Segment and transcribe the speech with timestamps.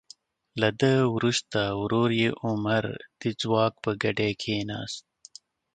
[0.61, 2.83] له ده وروسته ورور یې عمر
[3.21, 5.03] د ځواک په ګدۍ کیناست.